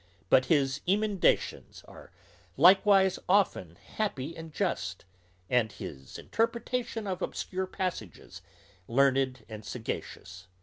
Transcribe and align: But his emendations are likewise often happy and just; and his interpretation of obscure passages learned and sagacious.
But 0.31 0.45
his 0.45 0.81
emendations 0.87 1.83
are 1.87 2.11
likewise 2.57 3.19
often 3.29 3.75
happy 3.75 4.35
and 4.35 4.51
just; 4.51 5.05
and 5.47 5.71
his 5.71 6.17
interpretation 6.17 7.05
of 7.05 7.21
obscure 7.21 7.67
passages 7.67 8.41
learned 8.87 9.45
and 9.47 9.63
sagacious. 9.63 10.47